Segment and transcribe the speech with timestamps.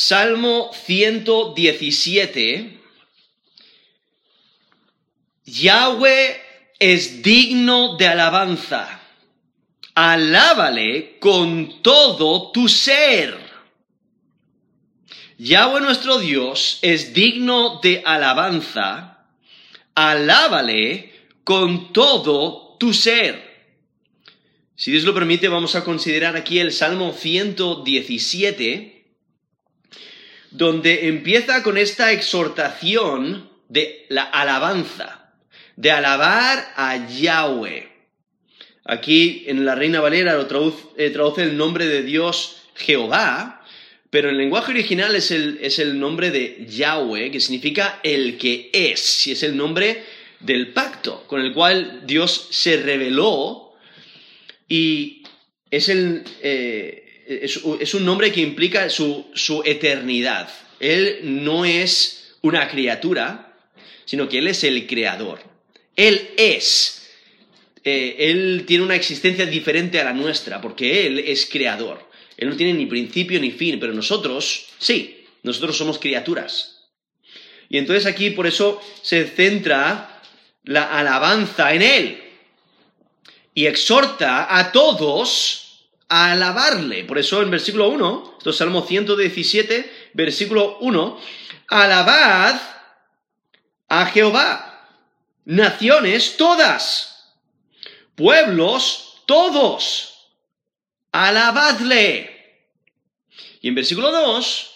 [0.00, 2.78] Salmo 117.
[5.44, 6.40] Yahweh
[6.78, 9.00] es digno de alabanza.
[9.96, 13.36] Alábale con todo tu ser.
[15.36, 19.26] Yahweh nuestro Dios es digno de alabanza.
[19.96, 21.12] Alábale
[21.42, 23.66] con todo tu ser.
[24.76, 28.97] Si Dios lo permite, vamos a considerar aquí el Salmo 117,
[30.50, 35.34] donde empieza con esta exhortación de la alabanza,
[35.76, 37.88] de alabar a Yahweh.
[38.84, 40.42] Aquí en la Reina Valera lo
[40.96, 43.62] eh, traduce, el nombre de Dios Jehová,
[44.10, 48.38] pero en el lenguaje original es el, es el nombre de Yahweh, que significa el
[48.38, 50.02] que es, y es el nombre
[50.40, 53.74] del pacto con el cual Dios se reveló
[54.68, 55.24] y
[55.70, 60.48] es, el, eh, es, un nombre que implica su, su, eternidad.
[60.80, 63.54] Él no es una criatura,
[64.06, 65.40] sino que Él es el creador.
[65.94, 67.10] Él es.
[67.84, 72.08] Eh, él tiene una existencia diferente a la nuestra, porque Él es creador.
[72.36, 76.86] Él no tiene ni principio ni fin, pero nosotros, sí, nosotros somos criaturas.
[77.68, 80.22] Y entonces aquí por eso se centra
[80.64, 82.22] la alabanza en Él
[83.54, 85.67] y exhorta a todos
[86.08, 87.04] alabarle.
[87.04, 91.20] Por eso en versículo 1, esto es Salmo 117, versículo 1,
[91.68, 92.60] alabad
[93.88, 94.88] a Jehová,
[95.44, 97.34] naciones todas,
[98.14, 100.30] pueblos todos,
[101.12, 102.34] alabadle.
[103.60, 104.70] Y en versículo 2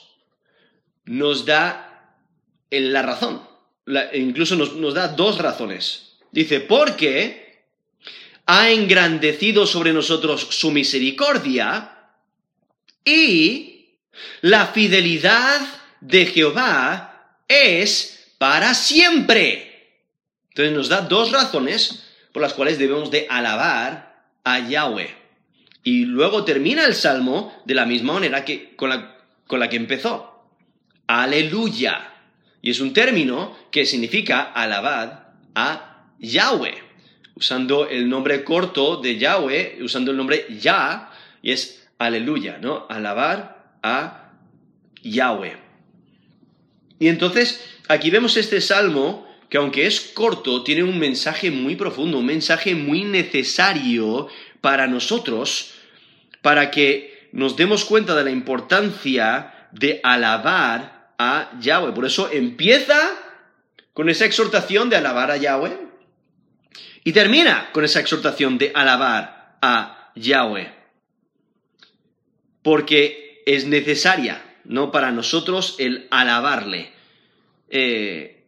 [1.05, 2.19] nos da
[2.70, 3.47] la razón,
[4.14, 6.19] incluso nos da dos razones.
[6.30, 7.52] Dice, porque
[8.55, 11.91] ha engrandecido sobre nosotros su misericordia
[13.03, 13.97] y
[14.42, 15.59] la fidelidad
[16.03, 20.03] de Jehová es para siempre.
[20.50, 25.16] Entonces nos da dos razones por las cuales debemos de alabar a Yahweh.
[25.82, 29.16] Y luego termina el salmo de la misma manera que con la,
[29.47, 30.44] con la que empezó.
[31.06, 32.12] Aleluya.
[32.60, 35.21] Y es un término que significa alabad
[35.54, 36.91] a Yahweh
[37.42, 41.10] usando el nombre corto de Yahweh, usando el nombre Yah,
[41.42, 42.86] y es aleluya, ¿no?
[42.88, 44.30] Alabar a
[45.03, 45.56] Yahweh.
[47.00, 52.19] Y entonces, aquí vemos este salmo que aunque es corto, tiene un mensaje muy profundo,
[52.19, 54.28] un mensaje muy necesario
[54.60, 55.72] para nosotros,
[56.42, 61.91] para que nos demos cuenta de la importancia de alabar a Yahweh.
[61.91, 63.00] Por eso empieza
[63.94, 65.91] con esa exhortación de alabar a Yahweh,
[67.05, 70.73] y termina con esa exhortación de alabar a Yahweh.
[72.63, 74.93] Porque es necesaria, ¿no?
[74.93, 76.93] Para nosotros el alabarle.
[77.69, 78.45] Eh,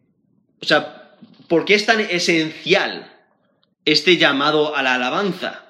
[0.61, 1.15] o sea,
[1.47, 3.11] ¿por qué es tan esencial
[3.83, 5.65] este llamado a la alabanza?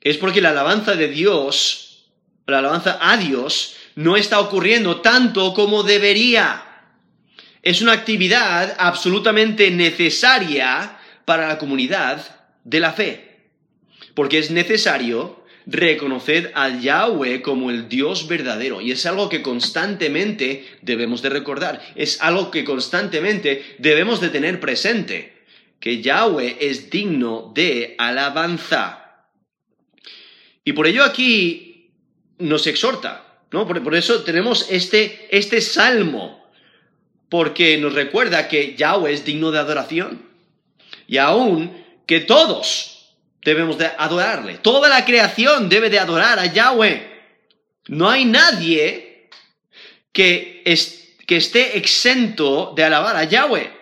[0.00, 2.08] Es porque la alabanza de Dios,
[2.46, 6.64] la alabanza a Dios, no está ocurriendo tanto como debería.
[7.62, 10.97] Es una actividad absolutamente necesaria
[11.28, 12.24] para la comunidad
[12.64, 13.36] de la fe,
[14.14, 18.80] porque es necesario reconocer a Yahweh como el Dios verdadero.
[18.80, 24.58] Y es algo que constantemente debemos de recordar, es algo que constantemente debemos de tener
[24.58, 25.44] presente,
[25.80, 29.26] que Yahweh es digno de alabanza.
[30.64, 31.90] Y por ello aquí
[32.38, 33.68] nos exhorta, ¿no?
[33.68, 36.50] Por, eso tenemos este, este salmo,
[37.28, 40.27] porque nos recuerda que Yahweh es digno de adoración
[41.08, 44.58] y aún que todos debemos de adorarle.
[44.58, 47.08] Toda la creación debe de adorar a Yahweh.
[47.88, 49.30] No hay nadie
[50.12, 50.62] que,
[51.26, 53.72] que esté exento de alabar a Yahweh,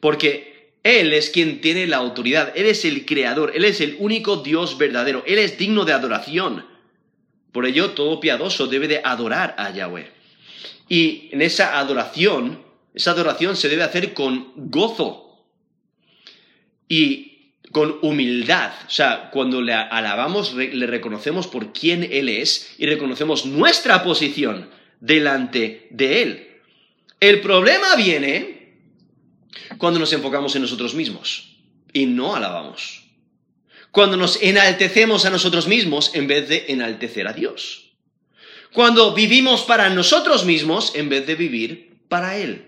[0.00, 4.38] porque Él es quien tiene la autoridad, Él es el creador, Él es el único
[4.38, 6.66] Dios verdadero, Él es digno de adoración.
[7.52, 10.10] Por ello, todo piadoso debe de adorar a Yahweh.
[10.88, 15.25] Y en esa adoración, esa adoración se debe hacer con gozo,
[16.88, 17.36] y
[17.72, 18.72] con humildad.
[18.86, 24.70] O sea, cuando le alabamos, le reconocemos por quién Él es y reconocemos nuestra posición
[25.00, 26.48] delante de Él.
[27.20, 28.78] El problema viene
[29.78, 31.56] cuando nos enfocamos en nosotros mismos
[31.92, 33.04] y no alabamos.
[33.90, 37.92] Cuando nos enaltecemos a nosotros mismos en vez de enaltecer a Dios.
[38.72, 42.66] Cuando vivimos para nosotros mismos en vez de vivir para Él.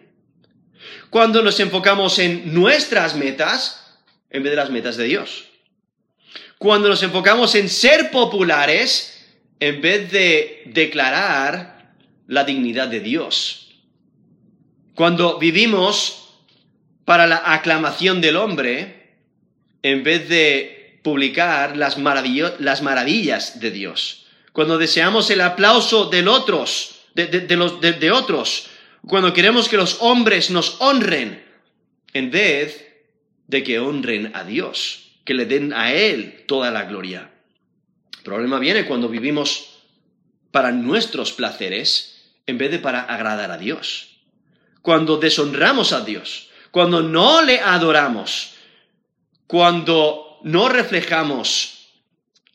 [1.11, 3.88] Cuando nos enfocamos en nuestras metas
[4.31, 5.45] en vez de las metas de Dios.
[6.59, 9.27] Cuando nos enfocamos en ser populares,
[9.61, 11.95] en vez de declarar
[12.27, 13.75] la dignidad de Dios.
[14.95, 16.35] Cuando vivimos
[17.05, 19.17] para la aclamación del hombre,
[19.83, 21.97] en vez de publicar las,
[22.59, 24.27] las maravillas de Dios.
[24.53, 28.67] Cuando deseamos el aplauso de, otros, de, los, de otros,
[29.07, 31.45] cuando queremos que los hombres nos honren,
[32.13, 32.88] en vez
[33.49, 37.31] de que honren a Dios, que le den a Él toda la gloria.
[38.19, 39.81] El problema viene cuando vivimos
[40.53, 44.19] para nuestros placeres en vez de para agradar a Dios.
[44.83, 48.55] Cuando deshonramos a Dios, cuando no le adoramos,
[49.47, 51.89] cuando no reflejamos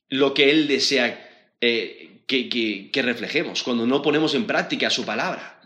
[0.10, 5.60] lo que Él desea eh, que, reflejemos, cuando no ponemos en práctica su palabra.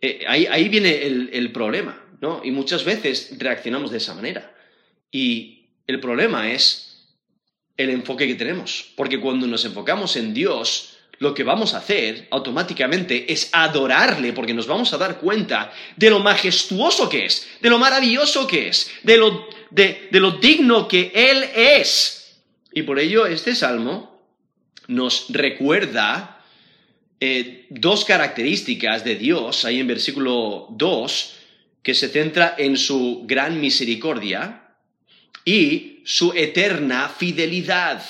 [0.00, 2.07] Eh, ahí, viene el problema.
[2.20, 2.40] ¿No?
[2.44, 4.54] Y muchas veces reaccionamos de esa manera.
[5.10, 7.06] Y el problema es
[7.76, 12.28] el enfoque que tenemos, porque cuando nos enfocamos en Dios, lo que vamos a hacer
[12.30, 17.70] automáticamente es adorarle, porque nos vamos a dar cuenta de lo majestuoso que es, de
[17.70, 22.42] lo maravilloso que es, de lo, de, lo digno que Él es.
[22.72, 24.22] Y por ello este salmo
[24.86, 26.44] nos recuerda
[27.20, 31.37] eh, dos características de Dios, ahí en versículo 2,
[31.82, 34.74] que se centra en su gran misericordia
[35.44, 38.02] y su eterna fidelidad.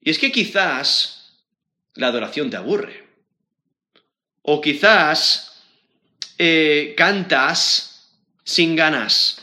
[0.00, 1.40] Y es que quizás
[1.94, 3.06] la adoración te aburre.
[4.42, 5.64] O quizás
[6.38, 8.10] eh, cantas
[8.44, 9.40] sin ganas.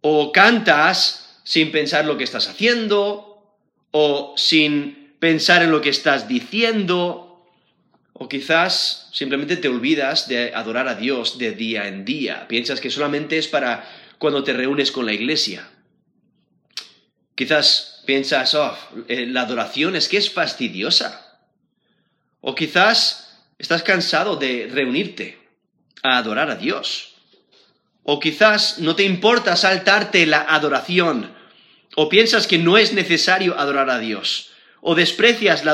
[0.00, 3.56] O cantas sin pensar lo que estás haciendo.
[3.90, 7.27] O sin pensar en lo que estás diciendo
[8.18, 12.48] o quizás simplemente te olvidas de adorar a Dios de día en día.
[12.48, 13.88] Piensas que solamente es para
[14.18, 15.70] cuando te reúnes con la iglesia.
[17.36, 18.76] Quizás piensas, oh,
[19.06, 21.38] eh, la adoración es que es fastidiosa.
[22.40, 25.38] O quizás estás cansado de reunirte
[26.02, 27.14] a adorar a Dios.
[28.02, 31.32] O quizás no te importa saltarte la adoración.
[31.94, 34.50] O piensas que no es necesario adorar a Dios.
[34.80, 35.72] O desprecias la,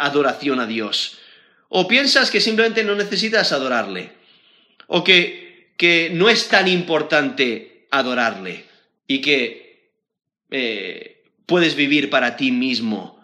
[0.00, 1.17] adoración a Dios
[1.68, 4.12] o piensas que simplemente no necesitas adorarle.
[4.86, 8.64] O que, que no es tan importante adorarle.
[9.06, 9.90] Y que
[10.50, 13.22] eh, puedes vivir para ti mismo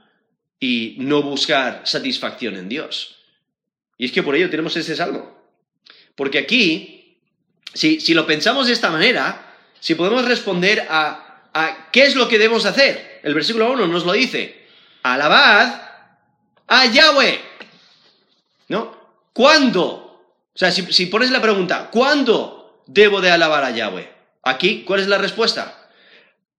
[0.61, 3.17] y no buscar satisfacción en Dios.
[3.97, 5.35] Y es que por ello tenemos este salmo.
[6.15, 7.19] Porque aquí,
[7.73, 12.29] si, si lo pensamos de esta manera, si podemos responder a, a qué es lo
[12.29, 14.65] que debemos hacer, el versículo 1 nos lo dice,
[15.03, 15.83] alabad
[16.67, 17.54] a Yahweh.
[18.69, 19.05] ¿No?
[19.33, 20.05] ¿Cuándo?
[20.55, 24.13] O sea, si, pones la pregunta, ¿cuándo debo de alabar a Yahweh?
[24.45, 25.91] Aquí, ¿cuál es la respuesta?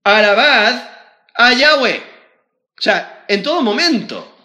[0.03, 0.89] Alabad
[1.33, 2.03] a Yahweh.
[2.77, 4.37] O sea, en todo momento.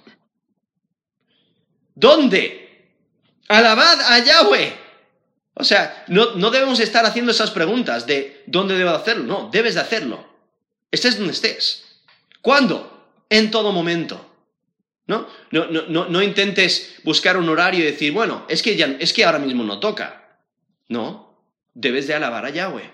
[1.94, 2.94] ¿Dónde?
[3.48, 4.78] Alabad a Yahweh.
[5.54, 9.24] O sea, no, no, debemos estar haciendo esas preguntas de dónde debo hacerlo.
[9.24, 10.24] No, debes de hacerlo.
[10.90, 11.84] Estés donde estés.
[12.40, 13.24] ¿Cuándo?
[13.28, 14.29] En todo momento.
[15.10, 15.26] ¿No?
[15.50, 19.24] No, no, no, intentes buscar un horario y decir, bueno, es que, ya, es que
[19.24, 20.38] ahora mismo no toca.
[20.88, 21.36] No,
[21.74, 22.88] debes de alabar a Yahweh.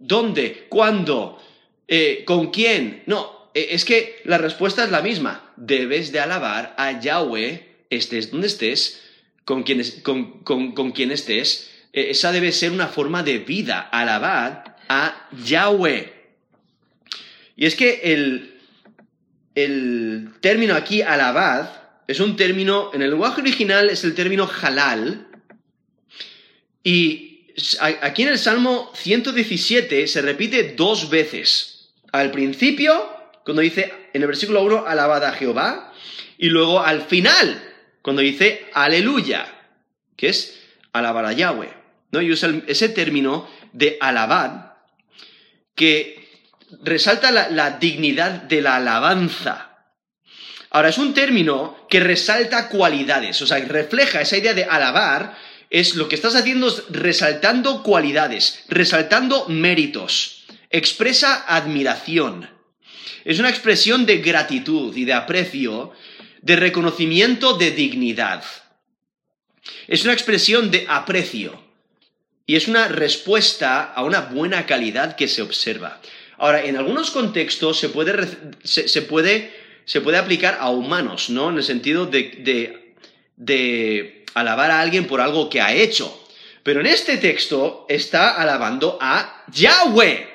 [0.00, 0.66] ¿Dónde?
[0.68, 1.40] ¿Cuándo?
[1.86, 3.04] Eh, ¿Con quién?
[3.06, 5.52] No, eh, es que la respuesta es la misma.
[5.56, 9.00] Debes de alabar a Yahweh, estés donde estés,
[9.44, 11.70] con quien, con, con, quien estés.
[11.92, 16.12] Eh, esa debe ser una forma de vida, alabar a Yahweh.
[17.54, 18.57] Y es que el,
[19.64, 21.68] el término aquí, alabad,
[22.06, 25.28] es un término, en el lenguaje original es el término halal,
[26.82, 27.46] y
[28.02, 31.90] aquí en el Salmo 117 se repite dos veces.
[32.12, 32.92] Al principio,
[33.44, 35.92] cuando dice en el versículo 1, alabad a Jehová,
[36.38, 37.62] y luego al final,
[38.00, 39.54] cuando dice aleluya,
[40.16, 40.58] que es
[40.92, 41.72] alabar a Yahweh.
[42.10, 42.22] ¿no?
[42.22, 44.72] Y usa ese término de alabad
[45.74, 46.17] que
[46.82, 49.64] resalta la, dignidad de la alabanza.
[50.70, 55.36] Ahora, es un término que resalta cualidades, o sea, refleja esa idea de alabar,
[55.70, 62.50] es lo que estás haciendo es resaltando cualidades, resaltando méritos, expresa admiración.
[63.24, 65.92] Es una expresión de gratitud y de aprecio,
[66.42, 68.44] de reconocimiento de dignidad.
[69.86, 71.62] Es una expresión de aprecio
[72.46, 76.00] y es una respuesta a una buena calidad que se observa.
[76.38, 78.14] Ahora, en algunos contextos se puede,
[78.62, 79.52] se, puede,
[79.84, 81.50] se puede aplicar a humanos, ¿no?
[81.50, 82.94] En el sentido de,
[83.36, 86.26] de, alabar a alguien por algo que ha hecho.
[86.62, 90.28] Pero en este texto está alabando a Yahweh.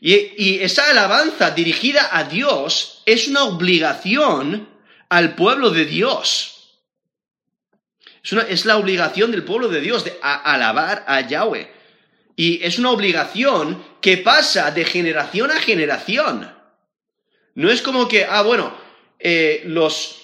[0.00, 4.68] Y, esa alabanza dirigida a Dios es una obligación
[5.08, 6.78] al pueblo de Dios.
[8.22, 11.81] Es, es la obligación del pueblo de Dios de alabar a Yahweh.
[12.36, 16.50] Y es una obligación que pasa de generación a generación.
[17.54, 18.74] No es como que, ah, bueno,
[19.18, 20.22] eh, los,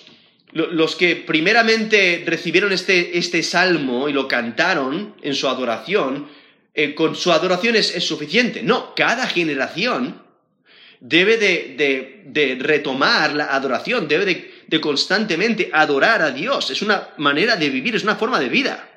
[0.52, 6.28] los que primeramente recibieron este, este, salmo y lo cantaron en su adoración,
[6.74, 8.62] eh, con su adoración es, suficiente.
[8.62, 10.22] No, cada generación
[11.00, 14.24] debe de, retomar la adoración, debe
[14.66, 16.70] de, constantemente adorar a Dios.
[16.70, 18.87] Es una manera de vivir, es una forma de vida.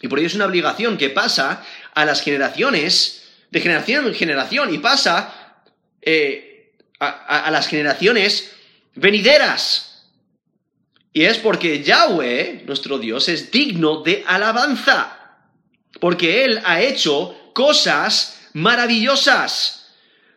[0.00, 1.64] Y por ello es una obligación que pasa
[1.94, 5.62] a las generaciones, de generación en generación, y pasa
[6.00, 8.52] eh, a las generaciones
[8.94, 9.90] venideras.
[11.12, 15.16] Y es porque Yahweh, nuestro Dios, es digno de alabanza.
[15.98, 19.88] Porque Él ha hecho cosas maravillosas.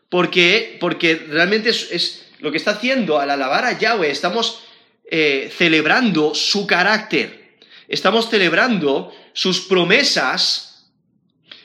[0.10, 4.10] Porque, porque realmente es, lo que está haciendo al alabar a Yahweh.
[4.10, 4.64] Estamos
[5.10, 7.58] eh, celebrando su carácter.
[7.88, 10.92] Estamos celebrando sus promesas.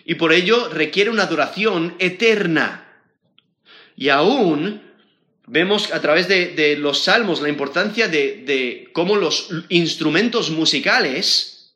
[0.05, 3.05] Y por ello requiere una adoración eterna.
[3.97, 4.83] Y aún
[5.47, 11.75] vemos a través de, los salmos la importancia de, cómo los instrumentos musicales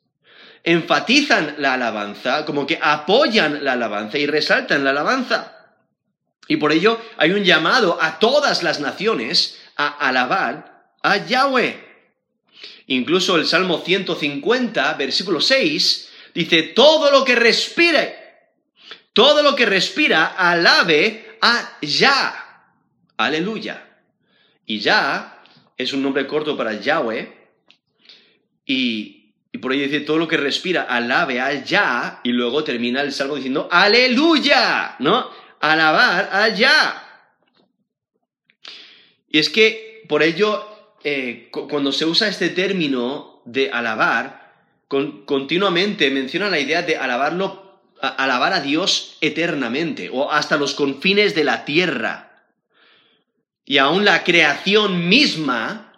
[0.63, 5.77] enfatizan la alabanza, como que apoyan la alabanza y resaltan la alabanza.
[6.47, 11.92] Y por ello hay un llamado a todas las naciones a alabar a Yahweh.
[12.87, 18.15] Incluso el Salmo 150, versículo 6, dice, todo lo que respire,
[19.13, 22.43] todo lo que respira, alabe a Yah.
[23.17, 23.87] Aleluya.
[24.65, 25.41] Y ya
[25.77, 27.31] es un nombre corto para Yahweh.
[28.65, 32.21] Y, por ahí dice todo lo que respira, alabe a Yah.
[32.23, 34.95] Y luego termina el salmo diciendo, aleluya.
[34.99, 35.29] ¿No?
[35.59, 37.03] Alabar a Yah.
[39.29, 40.72] Y es que por ello,
[41.03, 44.53] eh, cuando se usa este término de alabar,
[44.87, 51.43] continuamente menciona la idea de alabarlo, alabar a Dios eternamente o hasta los confines de
[51.43, 52.33] la tierra
[53.65, 55.93] y aún la creación misma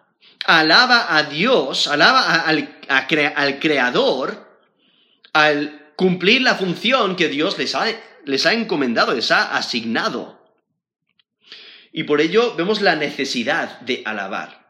[0.46, 4.46] alaba a Dios, alaba al, al Creador
[5.34, 7.88] al cumplir la función que Dios les ha,
[8.24, 10.40] les ha encomendado, les ha asignado.
[11.92, 14.65] Y por ello vemos la necesidad de alabar.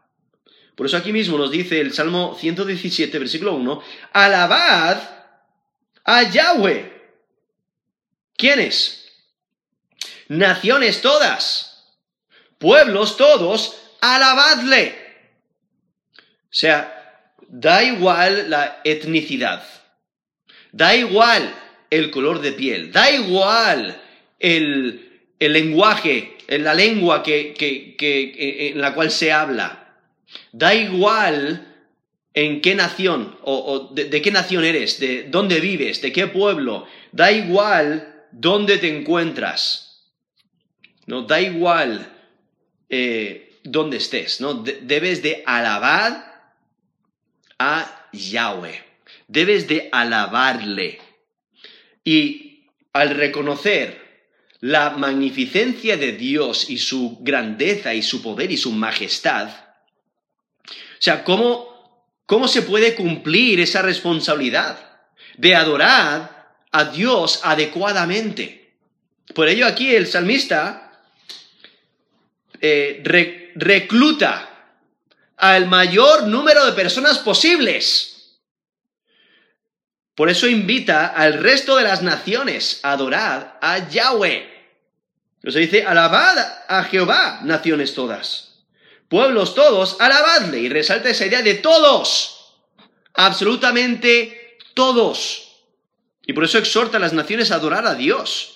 [0.76, 3.82] Por eso aquí mismo nos dice el Salmo 117, versículo 1,
[4.14, 5.02] alabad
[6.04, 6.92] a Yahweh.
[8.36, 9.12] ¿Quiénes?
[10.28, 11.76] Naciones todas
[12.66, 14.96] pueblos todos, alabadle.
[16.18, 19.64] O sea, da igual la etnicidad,
[20.72, 21.54] da igual
[21.90, 24.02] el color de piel, da igual
[24.40, 27.54] el, lenguaje, la lengua que,
[28.00, 29.85] en la cual se habla,
[30.52, 31.76] da igual
[32.34, 37.32] en qué nación o, de, qué nación eres, de dónde vives, de qué pueblo, da
[37.32, 40.12] igual dónde te encuentras,
[41.06, 42.12] no da igual
[42.90, 44.54] eh, donde estés, ¿no?
[44.54, 46.54] debes de alabar
[47.58, 48.84] a Yahweh,
[49.28, 51.00] debes de alabarle.
[52.04, 54.06] Y al reconocer
[54.60, 59.50] la magnificencia de Dios y su grandeza y su poder y su majestad,
[60.98, 64.78] o sea, ¿cómo, cómo se puede cumplir esa responsabilidad
[65.38, 68.74] de adorar a Dios adecuadamente?
[69.34, 70.92] Por ello aquí el salmista
[72.62, 73.02] eh,
[73.56, 74.50] recluta
[75.38, 78.38] al mayor número de personas posibles.
[80.16, 84.56] Por eso invita al resto de las naciones a adorar a Yahweh.
[85.44, 86.38] Se dice, alabad
[86.68, 88.55] a Jehová, naciones todas.
[89.10, 90.60] Pueblos todos, alabadle.
[90.60, 92.56] Y resalta esa idea de todos.
[93.14, 95.64] Absolutamente todos.
[96.26, 98.56] Y por eso exhorta a las naciones a adorar a Dios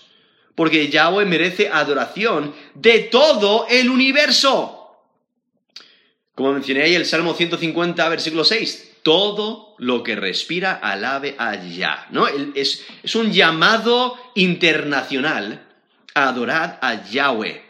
[0.60, 4.94] porque Yahweh merece adoración de todo el universo.
[6.36, 12.08] Como mencioné ahí el Salmo 150, versículo 6, todo lo que respira alabe a Yah.
[12.12, 12.28] ¿no?
[12.28, 15.66] Es, es un llamado internacional
[16.14, 17.69] a adorar a Yahweh.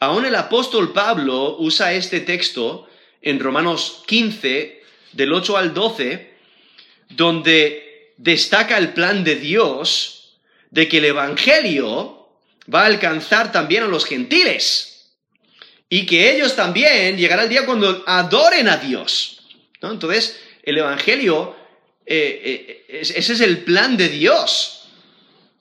[0.00, 2.88] Aún el apóstol Pablo usa este texto
[3.20, 6.34] en Romanos 15, del 8 al 12,
[7.10, 10.38] donde destaca el plan de Dios
[10.70, 12.28] de que el Evangelio
[12.72, 15.14] va a alcanzar también a los gentiles
[15.88, 19.48] y que ellos también llegará el día cuando adoren a Dios.
[19.80, 21.56] Entonces, el Evangelio,
[22.04, 24.77] eh, eh, ese es el plan de Dios.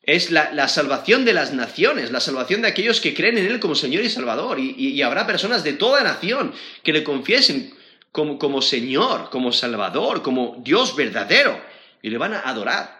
[0.08, 3.76] Es la, salvación de las naciones, la salvación de aquellos que creen en Él como
[3.76, 4.58] Señor y Salvador.
[4.60, 7.74] Y, habrá personas de toda nación que le confiesen
[8.12, 11.62] como, como Señor, como Salvador, como Dios verdadero,
[12.02, 12.98] y le van a adorar.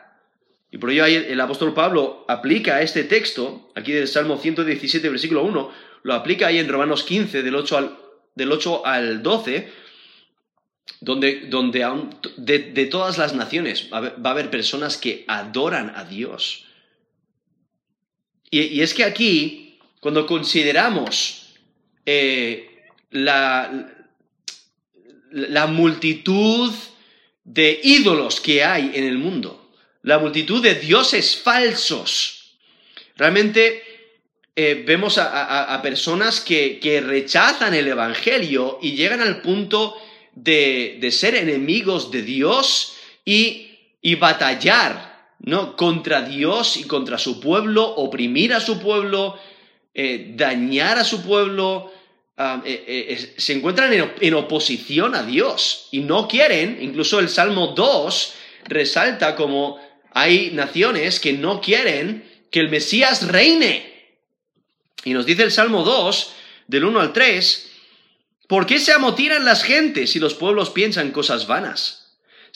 [0.70, 5.72] Y por ello el apóstol Pablo aplica este texto, aquí del Salmo 117, versículo 1,
[6.04, 7.98] lo aplica ahí en Romanos 15, del 8 al,
[8.36, 9.72] del 8 al 12,
[11.02, 11.86] donde, donde
[12.38, 16.67] de, todas las naciones va a, haber, personas que adoran a Dios.
[18.50, 21.56] Y, es que aquí, cuando consideramos
[22.06, 22.70] eh,
[23.12, 23.94] la,
[25.32, 26.74] la multitud
[27.44, 29.72] de ídolos que hay en el mundo,
[30.04, 32.58] la multitud de dioses falsos,
[33.16, 33.84] realmente
[34.56, 39.96] eh, vemos a, personas que, que, rechazan el Evangelio y llegan al punto
[40.34, 43.64] de, ser enemigos de Dios y,
[44.20, 45.07] batallar
[45.40, 45.76] ¿no?
[45.76, 49.38] contra Dios y contra su pueblo, oprimir a su pueblo,
[49.94, 51.92] eh, dañar a su pueblo,
[52.38, 57.68] ah, eh, eh, se encuentran en, oposición a Dios y no quieren, incluso el Salmo
[57.68, 58.34] 2
[58.66, 59.80] resalta como
[60.12, 63.94] hay naciones que no quieren que el Mesías reine.
[65.04, 66.34] Y nos dice el Salmo 2,
[66.68, 67.68] del 1 al 3,
[68.48, 72.07] ¿Por qué se amotinan las gentes y los pueblos piensan cosas vanas?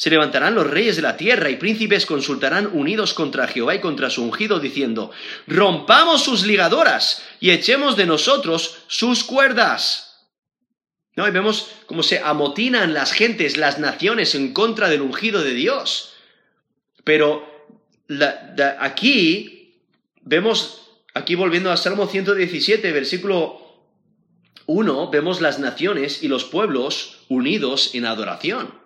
[0.02, 4.10] Se levantarán los reyes de la tierra y príncipes consultarán unidos contra Jehová y contra
[4.10, 5.12] su ungido, diciendo,
[5.46, 10.26] rompamos sus ligadoras y echemos de nosotros sus cuerdas.
[11.16, 11.28] ¿No?
[11.28, 16.14] Y vemos cómo se amotinan las gentes, las naciones en contra del ungido de Dios.
[17.04, 17.48] Pero
[18.80, 19.84] aquí
[20.24, 20.82] vemos,
[21.14, 23.84] aquí volviendo al Salmo 117, versículo
[24.66, 28.81] uno, vemos las naciones y los pueblos unidos en adoración.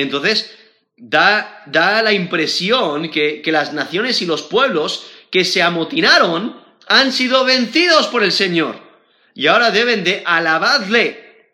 [0.00, 0.54] Entonces,
[0.96, 7.12] da, da la impresión que, que las naciones y los pueblos que se amotinaron han
[7.12, 8.88] sido vencidos por el Señor
[9.34, 11.52] y ahora deben de alabarle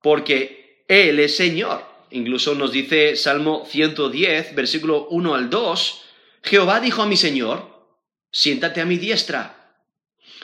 [0.00, 1.84] porque Él es Señor.
[2.10, 6.02] Incluso nos dice Salmo 110, versículo 1 al 2,
[6.42, 7.84] Jehová dijo a mi Señor,
[8.30, 9.74] siéntate a mi diestra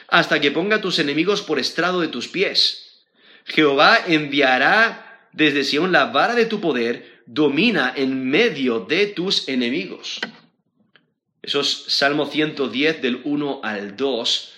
[0.08, 3.06] hasta que ponga tus enemigos por estrado de tus pies.
[3.46, 10.20] Jehová enviará desde Sion la vara de tu poder, domina en medio de tus enemigos.
[11.42, 14.52] Eso es Salmo 110 del 1 al 2,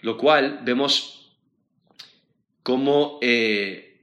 [0.00, 1.32] lo cual vemos
[2.62, 3.98] cómo eh,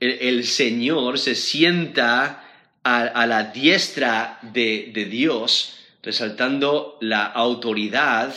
[0.00, 2.44] el, Señor se sienta
[2.84, 8.34] a, la diestra de, de Dios, resaltando la autoridad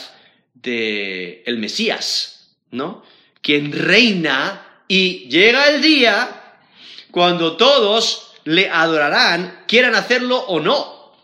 [0.54, 3.04] de el Mesías, ¿no?
[3.42, 6.37] Quien reina y llega el día
[7.10, 11.14] cuando todos le adorarán, quieran hacerlo o no.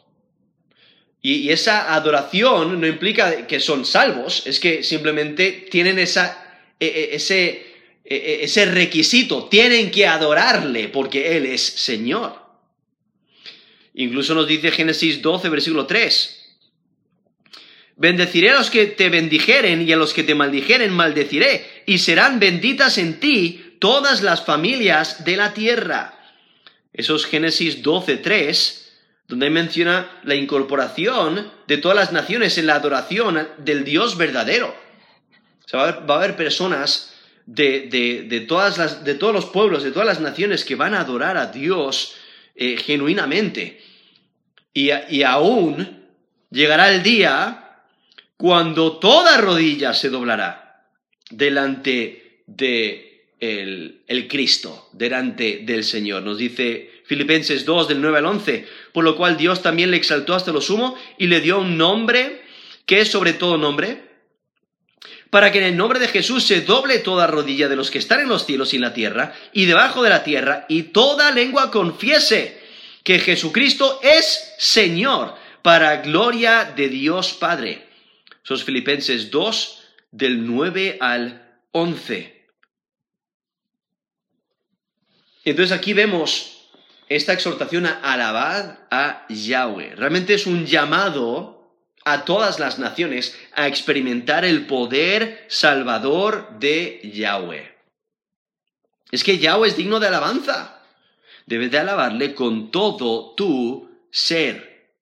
[1.22, 7.14] Y, esa adoración no implica que son salvos, es que simplemente tienen esa, e, e,
[7.14, 7.66] ese,
[8.04, 12.44] e, ese requisito, tienen que adorarle porque Él es Señor.
[13.94, 16.40] Incluso nos dice Génesis 12, versículo 3.
[17.96, 22.40] Bendeciré a los que te bendijeren y a los que te maldijeren maldeciré, y serán
[22.40, 26.18] benditas en ti todas las familias de la tierra.
[26.92, 28.82] Eso es Génesis 12.3,
[29.28, 34.74] donde menciona la incorporación de todas las naciones en la adoración del Dios verdadero.
[35.64, 37.14] O sea, va, a haber, personas
[37.46, 41.36] de, todas las, de, todos los pueblos, de todas las naciones que van a adorar
[41.36, 42.14] a Dios
[42.54, 43.82] eh, genuinamente.
[44.72, 46.04] Y, y aún
[46.50, 47.80] llegará el día
[48.36, 50.64] cuando toda rodilla se doblará
[51.30, 53.13] delante de
[53.44, 56.22] el, Cristo, delante del Señor.
[56.22, 60.34] Nos dice Filipenses 2 del 9 al 11, por lo cual Dios también le exaltó
[60.34, 62.42] hasta lo sumo y le dio un nombre
[62.86, 64.02] que es sobre todo nombre,
[65.30, 68.20] para que en el nombre de Jesús se doble toda rodilla de los que están
[68.20, 71.70] en los cielos y en la tierra y debajo de la tierra, y toda lengua
[71.70, 72.60] confiese
[73.02, 77.86] que Jesucristo es Señor, para gloria de Dios Padre.
[78.42, 79.80] Sos Filipenses 2,
[80.10, 82.33] del 9 al 11.
[85.44, 86.68] Entonces aquí vemos
[87.08, 89.94] esta exhortación a alabar a Yahweh.
[89.96, 91.72] Realmente es un llamado
[92.04, 97.74] a todas las naciones a experimentar el poder salvador de Yahweh.
[99.10, 100.82] Es que Yahweh es digno de alabanza.
[101.46, 104.92] Debes de alabarle con todo tu ser.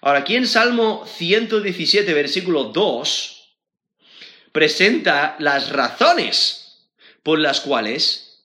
[0.00, 3.56] Ahora, aquí en Salmo 117, versículo 2,
[4.52, 6.88] presenta las razones
[7.22, 8.44] por las cuales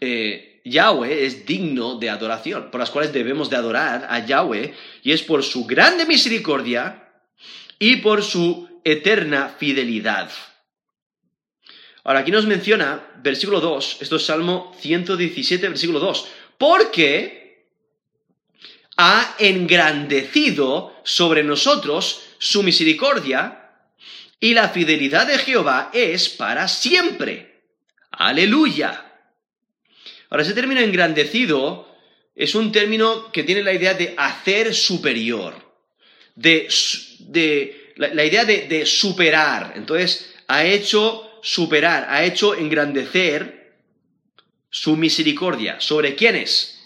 [0.00, 5.12] eh, Yahweh es digno de adoración, por las cuales debemos de adorar a Yahweh, y
[5.12, 7.12] es por su grande misericordia
[7.78, 10.30] y por su eterna fidelidad.
[12.02, 17.68] Ahora aquí nos menciona, versículo 2, esto es Salmo 117, versículo 2, porque
[18.96, 23.70] ha engrandecido sobre nosotros su misericordia
[24.40, 27.64] y la fidelidad de Jehová es para siempre.
[28.10, 29.03] Aleluya.
[30.34, 31.88] Ahora, ese término engrandecido
[32.34, 35.54] es un término que tiene la idea de hacer superior,
[36.34, 36.66] de,
[37.94, 39.74] la, idea de, superar.
[39.76, 43.76] Entonces, ha hecho superar, ha hecho engrandecer
[44.70, 45.76] su misericordia.
[45.78, 46.84] ¿Sobre quiénes?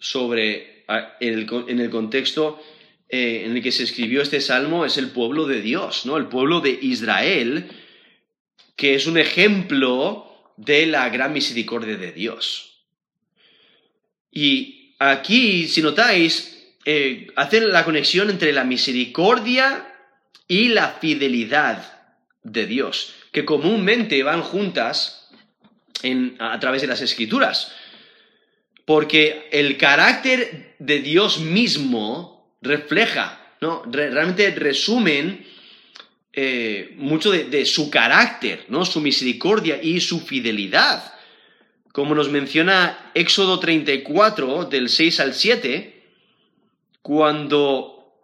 [0.00, 0.82] Sobre,
[1.20, 2.60] en el, contexto
[3.08, 6.16] eh, en el que se escribió este salmo, es el pueblo de Dios, ¿no?
[6.16, 7.70] El pueblo de Israel,
[8.74, 10.26] que es un ejemplo
[10.60, 12.84] de la gran misericordia de Dios.
[14.30, 19.86] Y aquí, si notáis, eh, hacen la conexión entre la misericordia
[20.46, 22.00] y la fidelidad
[22.42, 25.28] de Dios que comúnmente van juntas
[26.38, 27.72] a través de las escrituras.
[28.84, 33.82] Porque el carácter de Dios mismo refleja, ¿no?
[33.86, 35.46] realmente resumen
[36.32, 38.84] eh, mucho de, su carácter, ¿no?
[38.84, 41.12] Su misericordia y su fidelidad.
[41.92, 46.02] Como nos menciona Éxodo 34, del 6 al 7,
[47.02, 48.14] cuando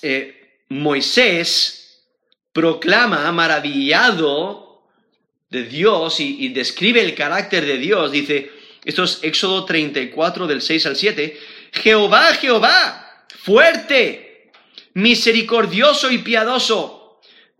[0.00, 2.04] eh, Moisés
[2.52, 4.82] proclama maravillado
[5.50, 8.12] de Dios y, describe el carácter de Dios.
[8.12, 8.50] Dice,
[8.84, 11.38] esto es Éxodo 34 del 6 al 7,
[11.72, 14.50] Jehová, Jehová, fuerte,
[14.94, 17.05] misericordioso y piadoso,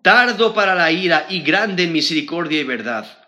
[0.07, 3.27] tardo para la ira y grande en misericordia y verdad,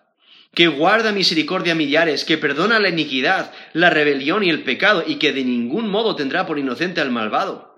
[0.55, 5.17] que guarda misericordia a millares, que perdona la iniquidad, la rebelión y el pecado, y
[5.17, 7.75] que de ningún modo tendrá por inocente al malvado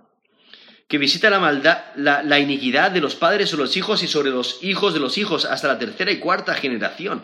[0.87, 4.59] que visita la maldad, la, iniquidad de los padres sobre los hijos y sobre los
[4.63, 7.23] hijos de los hijos hasta la tercera y cuarta generación.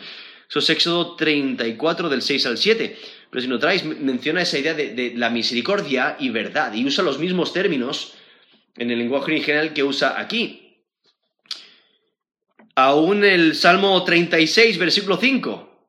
[0.48, 2.96] Eso es Éxodo 34 del 6 al 7.
[3.28, 7.02] Pero si no traes, menciona esa idea de, de, la misericordia y verdad y usa
[7.02, 8.14] los mismos términos
[8.76, 10.65] en el lenguaje original que usa aquí.
[12.78, 15.88] Aún el Salmo 36, versículo 5,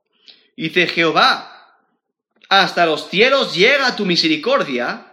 [0.56, 1.76] dice Jehová,
[2.47, 5.12] hasta los cielos llega tu misericordia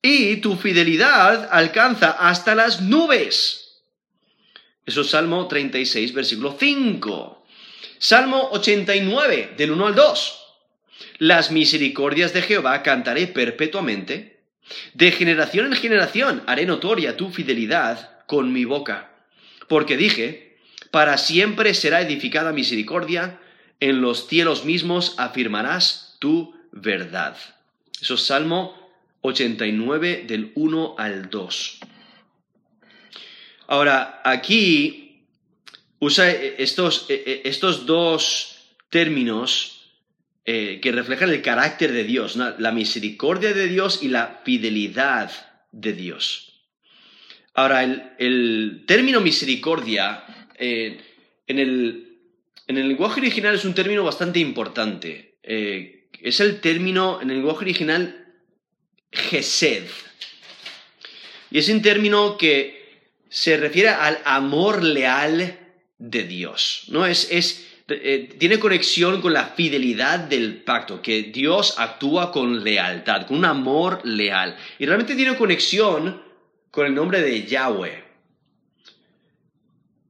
[0.00, 3.82] y tu fidelidad alcanza hasta las nubes.
[4.86, 7.46] Eso es Salmo 36, versículo 5.
[7.98, 10.40] Salmo 89, del 1 al 2.
[11.18, 14.42] Las misericordias de Jehová cantaré perpetuamente.
[14.94, 19.13] De generación en generación haré notoria tu fidelidad con mi boca.
[19.68, 20.56] Porque dije,
[20.90, 23.40] para siempre será edificada misericordia,
[23.80, 27.36] en los cielos mismos afirmarás tu verdad.
[28.00, 28.74] Eso es Salmo
[29.22, 31.80] 89 del 1 al 2.
[33.66, 35.26] Ahora, aquí
[35.98, 38.58] usa estos, e, e, estos dos
[38.90, 39.90] términos
[40.44, 45.30] eh, que reflejan el carácter de Dios, la misericordia de Dios y la fidelidad
[45.72, 46.53] de Dios.
[47.54, 50.24] Ahora, el, término misericordia
[50.56, 51.00] eh,
[51.46, 52.18] en, el,
[52.66, 55.36] en, el, lenguaje original es un término bastante importante.
[55.42, 58.26] Eh, es el término en el lenguaje original
[59.12, 59.84] Gesed.
[61.52, 65.56] Y es un término que se refiere al amor leal
[65.98, 66.86] de Dios.
[66.88, 67.06] ¿no?
[67.06, 67.28] Es,
[67.86, 73.44] eh, tiene conexión con la fidelidad del pacto, que Dios actúa con lealtad, con un
[73.44, 74.56] amor leal.
[74.80, 76.23] Y realmente tiene conexión
[76.74, 78.02] con el nombre de Yahweh.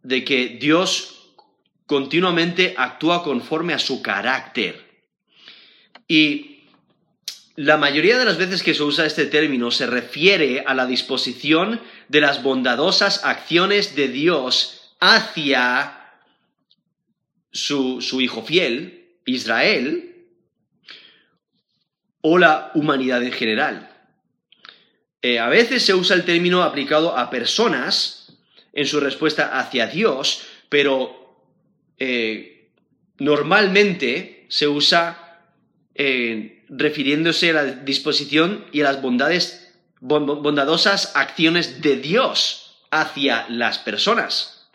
[0.03, 1.35] De que Dios
[1.85, 4.83] continuamente actúa conforme a su carácter.
[6.09, 6.62] Y
[7.57, 11.83] la mayoría de las veces que se usa este término se refiere a la disposición
[12.09, 16.00] de las bondadosas acciones de Dios hacia
[17.53, 20.29] su, hijo fiel, Israel,
[22.22, 23.93] o la humanidad en general.
[25.24, 28.30] Eh, a veces se usa el término aplicado a personas
[28.74, 31.38] en su respuesta hacia Dios, pero
[31.98, 32.68] eh,
[33.16, 35.40] normalmente se usa
[35.94, 43.78] en refiriéndose a la disposición y a las bondades, bondadosas acciones de Dios hacia las
[43.78, 44.68] personas.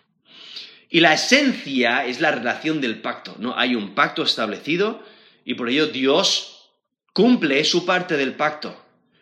[0.89, 3.55] Y la esencia es la relación del pacto, ¿no?
[3.55, 5.03] Hay un pacto establecido
[5.45, 6.71] y por ello Dios
[7.13, 8.75] cumple su parte del pacto.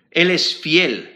[0.10, 1.16] Él es fiel.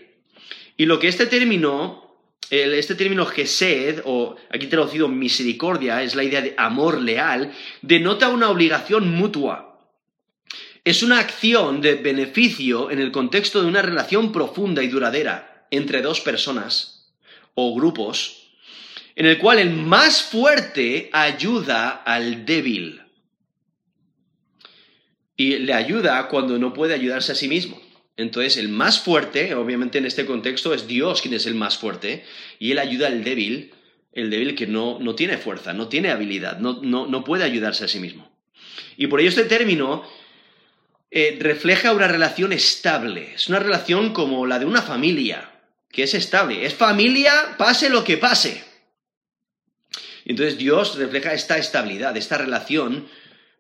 [0.82, 2.18] Y lo que este término,
[2.50, 8.50] este término gesed, o aquí traducido misericordia, es la idea de amor leal, denota una
[8.50, 9.68] obligación mutua
[10.84, 16.02] es una acción de beneficio en el contexto de una relación profunda y duradera entre
[16.02, 17.14] dos personas
[17.54, 18.56] o grupos,
[19.16, 23.04] en el cual el más fuerte ayuda al débil.
[25.38, 27.80] Y le ayuda cuando no puede ayudarse a sí mismo.
[28.22, 32.24] Entonces, el más fuerte, obviamente en este contexto, es Dios quien es el más fuerte,
[32.60, 33.74] y Él ayuda al débil,
[34.14, 37.88] el débil que no, no tiene fuerza, no tiene habilidad, no, no, puede ayudarse a
[37.88, 38.32] sí mismo.
[38.98, 40.08] Y por ello este término
[41.10, 45.50] eh, refleja una relación estable, es una relación como la de una familia,
[45.90, 48.64] que es estable, es familia, pase lo que pase.
[50.26, 53.08] Entonces Dios refleja esta estabilidad, esta relación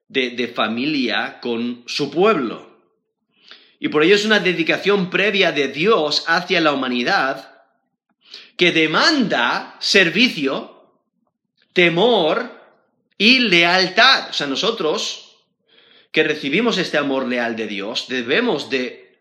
[0.07, 2.70] de familia con su pueblo.
[3.83, 7.63] Y por ello es una dedicación previa de Dios hacia la humanidad
[8.55, 10.85] que demanda servicio,
[11.73, 12.61] temor
[13.17, 14.29] y lealtad.
[14.29, 15.35] O sea, nosotros
[16.11, 19.17] que recibimos este amor leal de Dios, debemos de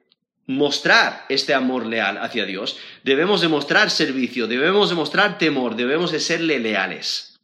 [0.46, 6.12] mostrar este amor leal hacia Dios, debemos de mostrar servicio, debemos de mostrar temor, debemos
[6.12, 7.40] de serle leales.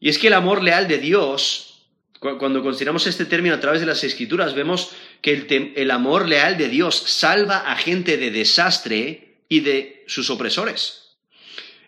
[0.00, 1.71] Y es que el amor leal de Dios
[2.22, 6.68] cuando consideramos este término a través de las escrituras, vemos que el, amor leal de
[6.68, 11.16] Dios salva a gente de desastre y de sus opresores.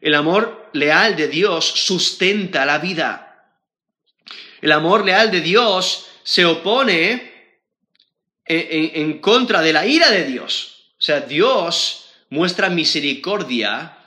[0.01, 3.53] El amor leal de Dios sustenta la vida.
[4.61, 7.33] El amor leal de Dios se opone
[8.44, 10.90] en, contra de la ira de Dios.
[10.99, 13.99] O sea, Dios muestra misericordia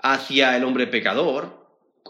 [0.00, 1.57] hacia el hombre pecador,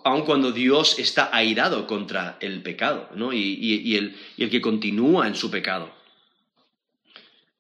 [0.08, 3.32] aun cuando Dios está airado contra el pecado, ¿no?
[3.32, 5.94] Y, el, el, que continúa en su pecado.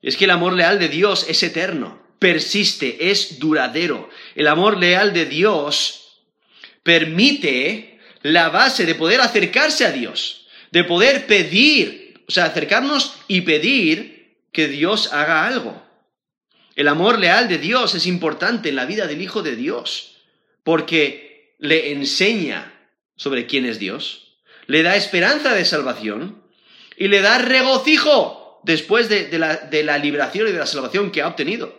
[0.00, 4.08] Es que el amor leal de Dios es eterno, persiste, es duradero.
[4.34, 6.20] El amor leal de Dios
[6.82, 13.42] permite la base de poder acercarse a Dios, de poder pedir, o sea, acercarnos y
[13.42, 15.82] pedir que Dios haga algo.
[16.76, 20.16] El amor leal de Dios es importante en la vida del Hijo de Dios,
[20.62, 21.27] porque
[21.58, 22.72] le enseña
[23.16, 26.42] sobre quién es Dios, le da esperanza de salvación
[26.96, 31.78] y le da regocijo después de, la, liberación y de la salvación que ha obtenido.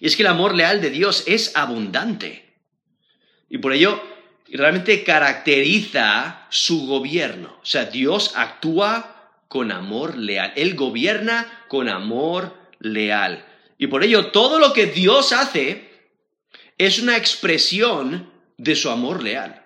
[0.00, 2.54] Y es que el amor leal de Dios es abundante.
[3.48, 4.02] Y por ello
[4.48, 7.58] realmente caracteriza su gobierno.
[7.62, 10.52] O sea, Dios actúa con amor leal.
[10.56, 13.46] Él gobierna con amor leal.
[13.78, 15.88] Y por ello todo lo que Dios hace
[16.78, 19.64] es una expresión de su amor leal.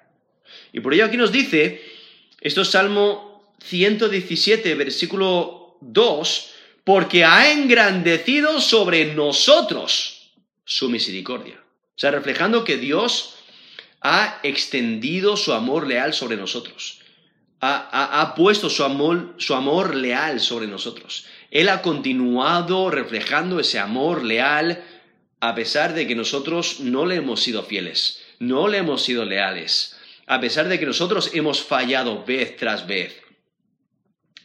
[0.72, 1.82] Y por ello aquí nos dice,
[2.40, 6.50] esto es Salmo 117, versículo 2,
[6.84, 10.32] porque ha engrandecido sobre nosotros
[10.64, 11.56] su misericordia.
[11.96, 13.34] O sea, reflejando que Dios
[14.00, 17.00] ha extendido su amor leal sobre nosotros.
[17.60, 21.26] Ha, ha, puesto su amor, su amor leal sobre nosotros.
[21.50, 24.84] Él ha continuado reflejando ese amor leal
[25.40, 29.96] a pesar de que nosotros no le hemos sido fieles no le hemos sido leales,
[30.26, 33.22] a pesar de que nosotros hemos fallado vez tras vez.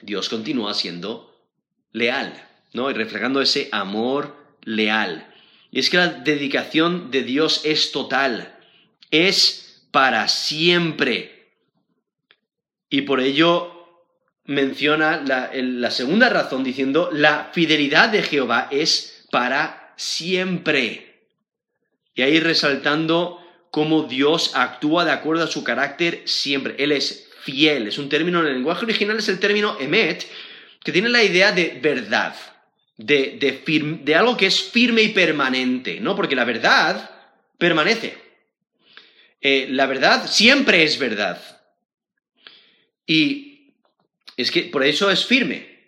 [0.01, 1.33] Dios continúa siendo
[1.91, 2.89] leal, ¿no?
[2.89, 5.33] Y reflejando ese amor leal.
[5.71, 8.59] Y es que la dedicación de Dios es total,
[9.11, 11.51] es para siempre.
[12.89, 13.73] Y por ello
[14.45, 21.27] menciona la, la, segunda razón diciendo, la fidelidad de Jehová es para siempre.
[22.13, 23.42] Y ahí resaltando
[23.73, 26.75] cómo Dios actúa de acuerdo a su carácter siempre.
[26.77, 27.87] Él es fiel.
[27.87, 30.27] Es un término, en el lenguaje original es el término emet,
[30.83, 32.35] que tiene la idea de verdad,
[32.97, 33.63] de,
[34.03, 36.15] de, algo que es firme y permanente, ¿no?
[36.15, 37.09] Porque la verdad
[37.57, 38.15] permanece.
[39.41, 41.41] Eh, la verdad siempre es verdad.
[43.07, 43.71] Y
[44.37, 45.79] es que por eso es firme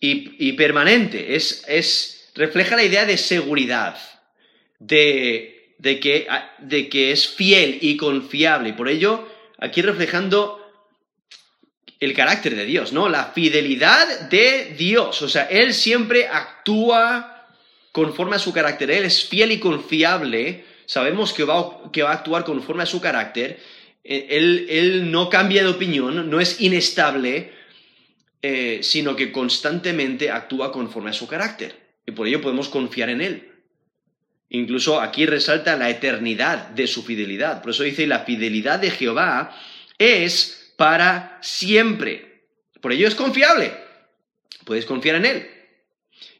[0.00, 1.34] y, y permanente.
[1.34, 3.96] Es, es, refleja la idea de seguridad,
[4.78, 6.26] de, de que,
[6.58, 8.72] de que es fiel y confiable.
[8.72, 10.62] Por ello, aquí reflejando
[12.00, 13.08] el carácter de Dios, ¿no?
[13.08, 15.22] La fidelidad de Dios.
[15.22, 17.46] O sea, Él siempre actúa
[17.92, 18.90] conforme a su carácter.
[18.90, 20.64] Él es fiel y confiable.
[20.84, 23.58] Sabemos que va, que va a actuar conforme a su carácter.
[24.04, 27.52] Eh, él, él, no cambia de opinión, no es inestable,
[28.42, 31.74] eh, sino que constantemente actúa conforme a su carácter.
[32.06, 33.55] Y por ello podemos confiar en Él.
[34.48, 37.62] Incluso aquí resalta la eternidad de su fidelidad.
[37.62, 39.56] Por eso dice, la fidelidad de Jehová
[39.98, 42.44] es para siempre.
[42.80, 43.72] Por ello es confiable.
[44.64, 45.50] Puedes confiar en Él.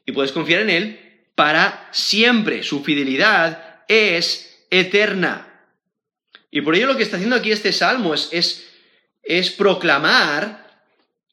[0.05, 0.99] Y puedes confiar en Él
[1.35, 2.63] para siempre.
[2.63, 5.47] Su fidelidad es eterna.
[6.49, 8.29] Y por ello lo que está haciendo aquí este salmo es,
[9.23, 10.65] es, proclamar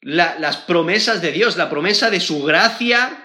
[0.01, 3.24] las promesas de Dios, la promesa de su gracia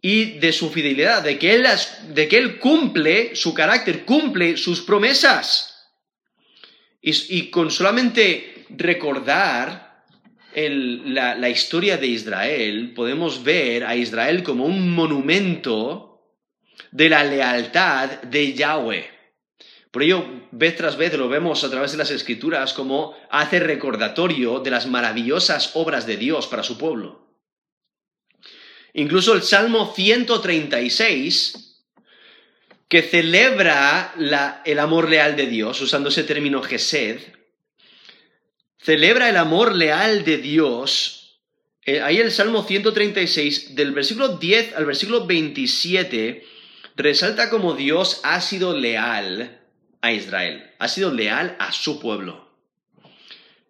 [0.00, 1.66] y de su fidelidad, de que Él,
[2.14, 5.74] de que él cumple su carácter, cumple sus promesas.
[7.00, 10.04] Y, con solamente recordar
[10.54, 16.20] la, la historia de Israel, podemos ver a Israel como un monumento
[16.90, 19.18] de la lealtad de Yahweh.
[19.90, 24.60] Por ello, vez tras vez lo vemos a través de las escrituras como hace recordatorio
[24.60, 27.27] de las maravillosas obras de Dios para su pueblo.
[28.98, 31.84] Incluso el Salmo 136,
[32.88, 34.12] que celebra
[34.64, 37.20] el amor leal de Dios, usando ese término Gesed,
[38.76, 41.38] celebra el amor leal de Dios.
[41.86, 46.44] Eh, ahí el Salmo 136, del versículo 10 al versículo 27,
[46.96, 49.60] resalta como Dios ha sido leal
[50.00, 52.52] a Israel, ha sido leal a su pueblo,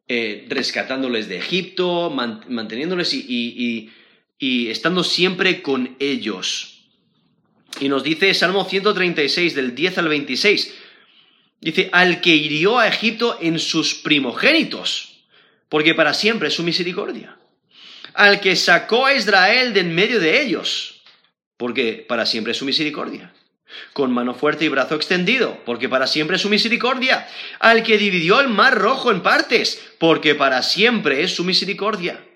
[0.08, 3.90] eh, rescatándoles de Egipto, manteniéndoles y y
[4.40, 6.84] estando siempre con ellos.
[7.80, 10.74] Y nos dice Salmo 136 del 10 al 26,
[11.60, 15.24] dice, al que hirió a Egipto en sus primogénitos,
[15.68, 17.36] porque para siempre es su misericordia.
[18.14, 21.02] Al que sacó a Israel de en medio de ellos,
[21.56, 23.32] porque para siempre es su misericordia.
[23.92, 27.28] Con mano fuerte y brazo extendido, porque para siempre es su misericordia.
[27.60, 32.27] Al que dividió el mar rojo en partes, porque para siempre es su misericordia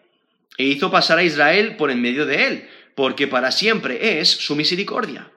[0.63, 4.55] e hizo pasar a Israel por en medio de él, porque para siempre es su
[4.55, 5.29] misericordia.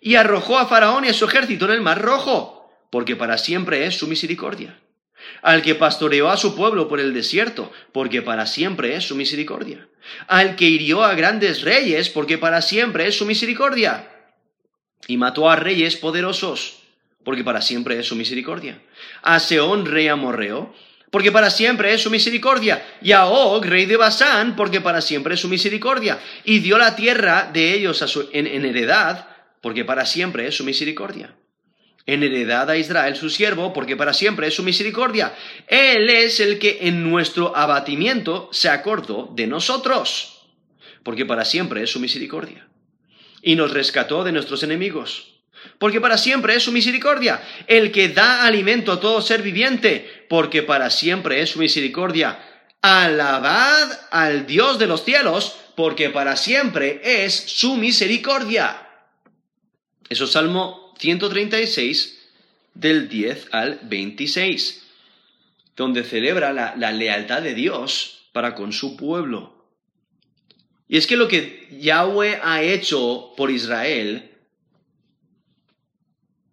[0.00, 3.84] Y arrojó a Faraón y a su ejército en el mar rojo, porque para siempre
[3.84, 4.80] es su misericordia.
[5.42, 9.86] Al que pastoreó a su pueblo por el desierto, porque para siempre es su misericordia.
[10.28, 14.08] Al que hirió a grandes reyes, porque para siempre es su misericordia.
[15.06, 16.78] Y mató a reyes poderosos,
[17.22, 18.80] porque para siempre es su misericordia.
[19.20, 20.74] A Seón, rey amorreo,
[21.10, 25.34] porque para siempre es su misericordia, y a Og, rey de Basán, porque para siempre
[25.34, 29.26] es su misericordia, y dio la tierra de ellos en, en heredad,
[29.62, 31.34] porque para siempre es su misericordia.
[32.06, 35.34] En heredad a Israel su siervo, porque para siempre es su misericordia.
[35.66, 40.46] Él es el que en nuestro abatimiento se acordó de nosotros,
[41.02, 42.68] porque para siempre es su misericordia.
[43.42, 45.37] Y nos rescató de nuestros enemigos
[45.78, 47.42] porque para siempre es su misericordia.
[47.66, 52.38] El que da alimento a todo ser viviente, porque para siempre es su misericordia.
[52.80, 58.88] Alabad al Dios de los cielos, porque para siempre es su misericordia.
[60.08, 62.18] Eso es Salmo 136,
[62.74, 64.86] del 10 al 26,
[65.76, 69.58] donde celebra la, la lealtad de Dios para con su pueblo.
[70.88, 74.30] Y es que lo que Yahweh ha hecho por Israel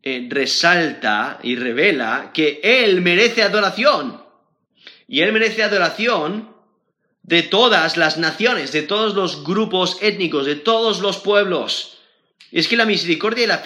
[0.07, 4.23] eh, resalta y revela que Él merece adoración.
[5.07, 6.55] Y Él merece adoración
[7.23, 11.97] de todas las naciones, de todos los grupos étnicos, de todos los pueblos.
[12.51, 13.63] Es que la misericordia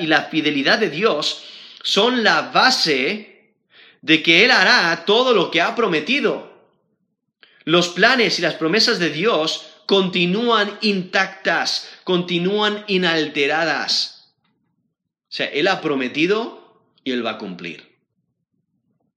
[0.00, 1.44] y la fidelidad de Dios
[1.84, 3.54] son la base
[4.02, 6.52] de que Él hará todo lo que ha prometido.
[7.62, 14.17] Los planes y las promesas de Dios continúan intactas, continúan inalteradas.
[15.28, 17.86] O sea, Él ha prometido y Él va a cumplir.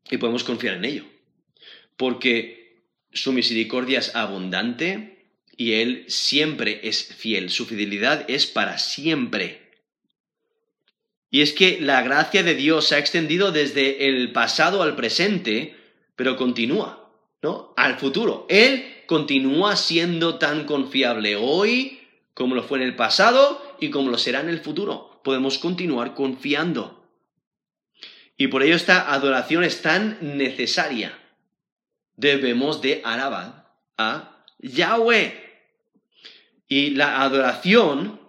[0.09, 1.05] Y podemos confiar en ello.
[1.95, 7.49] Porque su misericordia es abundante y Él siempre es fiel.
[7.49, 9.71] Su fidelidad es para siempre.
[11.29, 15.77] Y es que la gracia de Dios se ha extendido desde el pasado al presente,
[16.17, 17.09] pero continúa,
[17.41, 17.73] ¿no?
[17.77, 18.45] Al futuro.
[18.49, 21.99] Él continúa siendo tan confiable hoy
[22.33, 26.13] como lo fue en el pasado y como lo será en el futuro podemos continuar
[26.13, 27.01] confiando.
[28.37, 31.17] Y por ello esta adoración es tan necesaria.
[32.15, 35.49] Debemos de alabar a Yahweh.
[36.67, 38.19] Y la adoración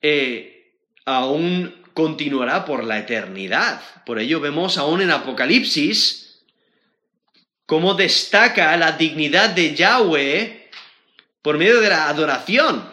[0.00, 0.72] eh,
[1.04, 3.82] aún continuará por la eternidad.
[4.06, 6.42] Por ello vemos aún en Apocalipsis
[7.66, 10.70] cómo destaca la dignidad de Yahweh
[11.42, 12.91] por medio de la adoración.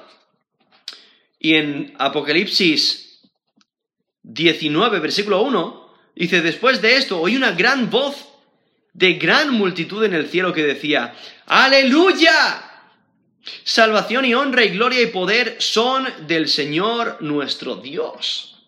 [1.39, 3.21] Y en Apocalipsis
[4.23, 8.27] 19, versículo 1, dice, después de esto oí una gran voz
[8.93, 11.15] de gran multitud en el cielo que decía,
[11.45, 12.65] aleluya.
[13.63, 18.67] Salvación y honra y gloria y poder son del Señor nuestro Dios.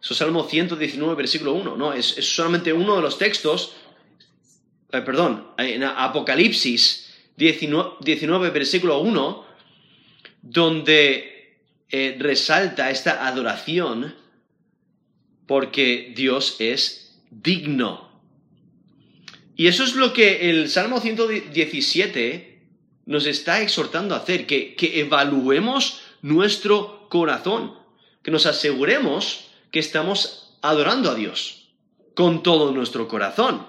[0.00, 1.76] Eso es Salmo 119, versículo 1.
[1.76, 3.74] No, es, solamente uno de los textos,
[4.90, 9.46] eh, perdón, en Apocalipsis 19, 19, versículo 1,
[10.40, 11.35] donde
[11.88, 14.14] eh, resalta esta adoración
[15.46, 18.10] porque Dios es digno.
[19.54, 22.62] Y eso es lo que el Salmo 117
[23.06, 27.78] nos está exhortando a hacer, que, que evaluemos nuestro corazón,
[28.22, 31.68] que nos aseguremos que estamos adorando a Dios
[32.14, 33.64] con todo nuestro corazón.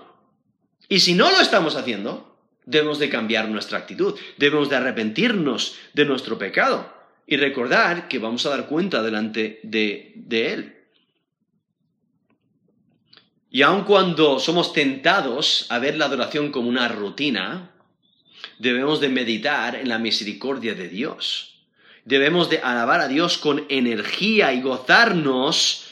[0.89, 6.05] Y si no lo estamos haciendo, debemos de cambiar nuestra actitud, debemos de arrepentirnos de
[6.05, 6.96] nuestro pecado
[7.27, 10.77] y recordar que vamos a dar cuenta delante de, de Él.
[13.51, 17.71] Y aun cuando somos tentados a ver la adoración como una rutina,
[18.59, 21.55] debemos de meditar en la misericordia de Dios.
[22.05, 25.87] Debemos de alabar a Dios con energía y gozarnos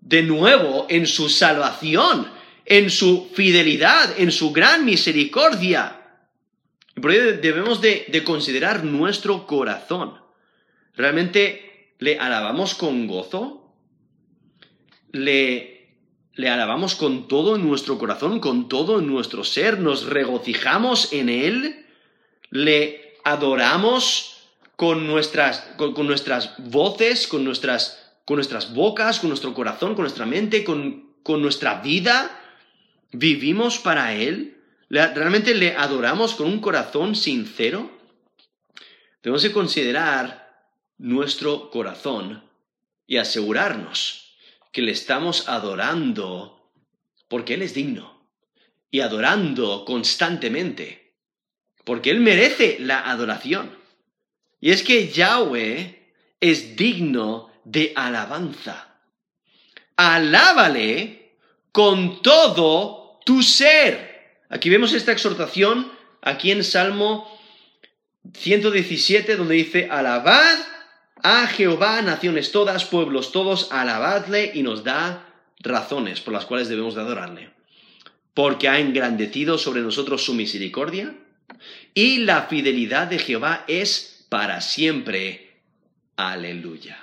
[0.00, 2.28] de nuevo en su salvación,
[2.66, 6.02] en su fidelidad, en su gran misericordia.
[7.00, 10.27] Por ello debemos de, de considerar nuestro corazón.
[10.98, 13.72] ¿Realmente le alabamos con gozo?
[15.12, 15.94] ¿Le,
[16.34, 19.78] ¿Le alabamos con todo nuestro corazón, con todo nuestro ser?
[19.78, 21.86] ¿Nos regocijamos en Él?
[22.50, 29.94] ¿Le adoramos con nuestras, con, nuestras voces, con nuestras, con nuestras bocas, con nuestro corazón,
[29.94, 32.40] con nuestra mente, con, con nuestra vida?
[33.12, 34.60] ¿Vivimos para Él?
[34.90, 37.88] ¿Realmente le adoramos con un corazón sincero?
[39.22, 40.47] Debemos de considerar
[40.98, 42.44] nuestro corazón
[43.06, 44.36] y asegurarnos
[44.72, 46.72] que le estamos adorando
[47.28, 48.28] porque Él es digno
[48.90, 51.14] y adorando constantemente,
[51.84, 53.76] porque Él merece la adoración.
[54.60, 59.00] Y es que Yahweh es digno de alabanza.
[59.96, 61.36] Alábale
[61.72, 64.42] con todo tu ser.
[64.48, 65.92] Aquí vemos esta exhortación,
[66.22, 67.28] aquí en Salmo
[68.34, 70.58] 117, donde dice, alabad
[71.22, 75.26] a Jehová, naciones todas, pueblos todos, alabadle y nos da
[75.60, 77.50] razones por las cuales debemos de adorarle.
[78.34, 81.14] Porque ha engrandecido sobre nosotros su misericordia
[81.94, 85.60] y la fidelidad de Jehová es para siempre.
[86.16, 86.98] Aleluya.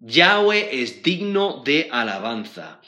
[0.00, 2.80] Yahweh es digno de alabanza.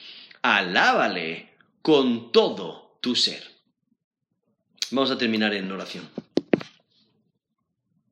[0.42, 1.50] Alábale
[1.82, 3.42] con todo tu ser.
[4.90, 6.08] Vamos a terminar en oración.